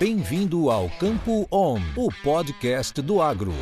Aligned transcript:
Bem-vindo 0.00 0.70
ao 0.70 0.88
Campo 0.88 1.46
On, 1.52 1.78
o 1.94 2.08
podcast 2.22 3.02
do 3.02 3.20
agro. 3.20 3.52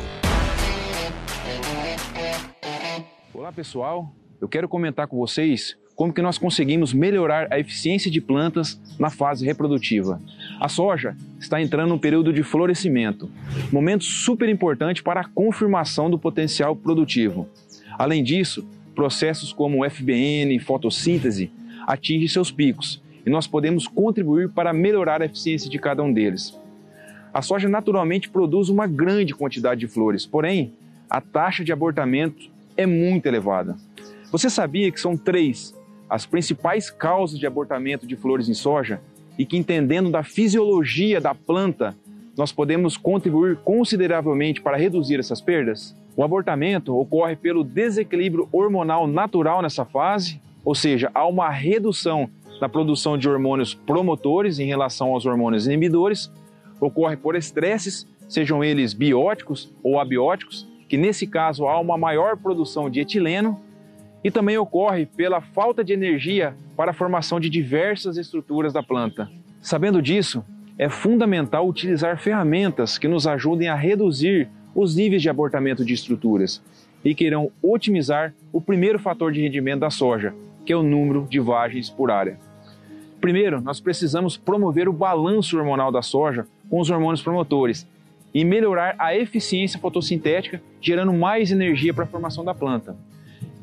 Olá 3.33 3.51
pessoal, 3.51 4.09
eu 4.39 4.47
quero 4.47 4.69
comentar 4.69 5.05
com 5.07 5.17
vocês 5.17 5.75
como 5.97 6.13
que 6.13 6.21
nós 6.21 6.37
conseguimos 6.37 6.93
melhorar 6.93 7.49
a 7.51 7.59
eficiência 7.59 8.09
de 8.09 8.21
plantas 8.21 8.79
na 8.97 9.09
fase 9.09 9.45
reprodutiva. 9.45 10.21
A 10.61 10.69
soja 10.69 11.13
está 11.37 11.61
entrando 11.61 11.89
num 11.89 11.99
período 11.99 12.31
de 12.31 12.41
florescimento, 12.41 13.29
momento 13.69 14.05
super 14.05 14.47
importante 14.47 15.03
para 15.03 15.19
a 15.19 15.27
confirmação 15.27 16.09
do 16.09 16.17
potencial 16.17 16.73
produtivo. 16.73 17.49
Além 17.97 18.23
disso, 18.23 18.65
processos 18.95 19.51
como 19.51 19.83
FBN, 19.83 20.57
fotossíntese 20.59 21.51
atingem 21.85 22.29
seus 22.29 22.49
picos 22.49 23.01
e 23.25 23.29
nós 23.29 23.47
podemos 23.47 23.87
contribuir 23.87 24.49
para 24.49 24.73
melhorar 24.73 25.21
a 25.21 25.25
eficiência 25.25 25.69
de 25.69 25.77
cada 25.79 26.03
um 26.03 26.11
deles. 26.11 26.57
A 27.33 27.41
soja 27.41 27.69
naturalmente 27.69 28.29
produz 28.29 28.69
uma 28.69 28.87
grande 28.87 29.35
quantidade 29.35 29.79
de 29.81 29.87
flores, 29.87 30.25
porém, 30.25 30.73
a 31.09 31.21
taxa 31.21 31.63
de 31.63 31.71
abortamento 31.71 32.49
é 32.75 32.85
muito 32.85 33.25
elevada. 33.25 33.75
Você 34.31 34.49
sabia 34.49 34.91
que 34.91 34.99
são 34.99 35.17
três 35.17 35.77
as 36.09 36.25
principais 36.25 36.89
causas 36.89 37.37
de 37.37 37.45
abortamento 37.45 38.07
de 38.07 38.15
flores 38.15 38.49
em 38.49 38.53
soja 38.53 38.99
e 39.37 39.45
que, 39.45 39.57
entendendo 39.57 40.09
da 40.09 40.23
fisiologia 40.23 41.21
da 41.21 41.35
planta, 41.35 41.95
nós 42.35 42.51
podemos 42.51 42.97
contribuir 42.97 43.57
consideravelmente 43.57 44.61
para 44.61 44.77
reduzir 44.77 45.19
essas 45.19 45.39
perdas? 45.39 45.95
O 46.15 46.23
abortamento 46.23 46.97
ocorre 46.97 47.35
pelo 47.35 47.63
desequilíbrio 47.63 48.49
hormonal 48.51 49.07
natural 49.07 49.61
nessa 49.61 49.85
fase, 49.85 50.41
ou 50.65 50.73
seja, 50.73 51.11
há 51.13 51.25
uma 51.27 51.49
redução 51.49 52.29
na 52.59 52.69
produção 52.69 53.17
de 53.17 53.29
hormônios 53.29 53.73
promotores 53.73 54.59
em 54.59 54.65
relação 54.65 55.13
aos 55.13 55.25
hormônios 55.25 55.65
inibidores, 55.65 56.31
ocorre 56.79 57.17
por 57.17 57.35
estresses, 57.35 58.07
sejam 58.27 58.63
eles 58.63 58.93
bióticos 58.93 59.71
ou 59.83 59.99
abióticos, 59.99 60.67
que 60.87 60.97
nesse 60.97 61.27
caso 61.27 61.67
há 61.67 61.79
uma 61.79 61.97
maior 61.97 62.37
produção 62.37 62.89
de 62.89 62.99
etileno 62.99 63.59
e 64.23 64.29
também 64.29 64.57
ocorre 64.57 65.05
pela 65.05 65.41
falta 65.41 65.83
de 65.83 65.93
energia 65.93 66.55
para 66.75 66.91
a 66.91 66.93
formação 66.93 67.39
de 67.39 67.49
diversas 67.49 68.17
estruturas 68.17 68.73
da 68.73 68.83
planta. 68.83 69.29
Sabendo 69.61 70.01
disso, 70.01 70.43
é 70.77 70.89
fundamental 70.89 71.67
utilizar 71.67 72.17
ferramentas 72.17 72.97
que 72.97 73.07
nos 73.07 73.27
ajudem 73.27 73.67
a 73.67 73.75
reduzir 73.75 74.49
os 74.73 74.95
níveis 74.95 75.21
de 75.21 75.29
abortamento 75.29 75.83
de 75.83 75.93
estruturas 75.93 76.61
e 77.03 77.13
que 77.15 77.25
irão 77.25 77.51
otimizar 77.61 78.33
o 78.51 78.61
primeiro 78.61 78.99
fator 78.99 79.31
de 79.31 79.41
rendimento 79.41 79.81
da 79.81 79.89
soja, 79.89 80.33
que 80.65 80.73
é 80.73 80.75
o 80.75 80.83
número 80.83 81.27
de 81.29 81.39
vagens 81.39 81.89
por 81.89 82.11
área. 82.11 82.37
Primeiro, 83.19 83.61
nós 83.61 83.79
precisamos 83.79 84.37
promover 84.37 84.87
o 84.87 84.93
balanço 84.93 85.57
hormonal 85.57 85.91
da 85.91 86.01
soja 86.01 86.47
com 86.69 86.79
os 86.79 86.89
hormônios 86.89 87.21
promotores 87.21 87.87
e 88.33 88.45
melhorar 88.45 88.95
a 88.97 89.15
eficiência 89.15 89.79
fotossintética, 89.79 90.61
gerando 90.79 91.11
mais 91.11 91.51
energia 91.51 91.93
para 91.93 92.03
a 92.03 92.07
formação 92.07 92.45
da 92.45 92.53
planta. 92.53 92.95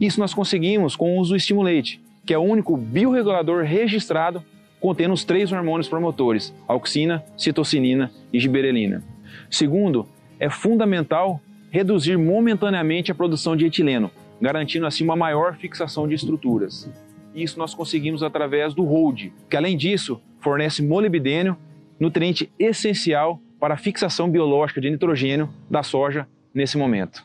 Isso 0.01 0.21
nós 0.21 0.35
conseguimos 0.35 0.95
com 0.95 1.17
o 1.17 1.21
uso 1.21 1.31
do 1.31 1.37
estimulate, 1.37 2.03
que 2.25 2.35
é 2.35 2.39
o 2.39 2.43
único 2.43 2.77
biorregulador 2.77 3.65
registrado 3.65 4.43
contendo 4.81 5.15
os 5.15 5.25
três 5.25 5.51
hormônios 5.53 5.89
promotores, 5.89 6.55
auxina, 6.69 7.25
citocinina 7.37 8.11
e 8.33 8.39
giberelina. 8.39 9.03
Segundo, 9.51 10.07
é 10.39 10.51
fundamental 10.51 11.41
reduzir 11.70 12.19
momentaneamente 12.19 13.11
a 13.11 13.15
produção 13.15 13.57
de 13.57 13.65
etileno, 13.65 14.11
garantindo 14.41 14.87
assim 14.87 15.05
uma 15.05 15.17
maior 15.17 15.57
fixação 15.57 16.07
de 16.07 16.15
estruturas. 16.15 16.91
Isso 17.37 17.59
nós 17.59 17.75
conseguimos 17.75 18.23
através 18.23 18.73
do 18.73 18.83
hold, 18.83 19.31
que 19.51 19.56
além 19.59 19.77
disso 19.77 20.19
fornece 20.41 20.83
molibdênio, 20.83 21.55
nutriente 22.01 22.51
essencial 22.59 23.39
para 23.61 23.75
a 23.75 23.77
fixação 23.77 24.31
biológica 24.31 24.81
de 24.81 24.89
nitrogênio 24.89 25.51
da 25.70 25.83
soja 25.83 26.27
nesse 26.55 26.79
momento. 26.79 27.23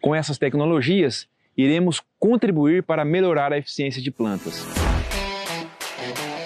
Com 0.00 0.12
essas 0.12 0.38
tecnologias, 0.38 1.28
iremos 1.56 2.02
contribuir 2.18 2.82
para 2.82 3.04
melhorar 3.04 3.52
a 3.52 3.58
eficiência 3.58 4.02
de 4.02 4.10
plantas. 4.10 4.66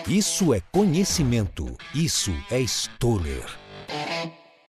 Isso 0.07 0.53
é 0.53 0.61
conhecimento. 0.71 1.67
Isso 1.95 2.33
é 2.51 2.61
Stoller. 2.61 3.68